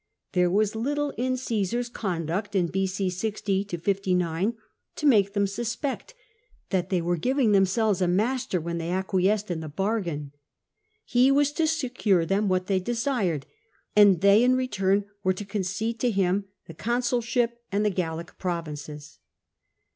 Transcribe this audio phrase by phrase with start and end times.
[0.31, 3.07] There was little in Caesar's conduct in B.c.
[3.11, 4.57] 60 59
[4.95, 6.15] to make them suspect
[6.71, 10.31] that they were giving themselves a master, when they acquiesced in the bargain.
[11.05, 13.45] He was to secure them what they desired,
[13.95, 19.19] and they, in return, were to concede to him the consulship and the Gallic Provinces.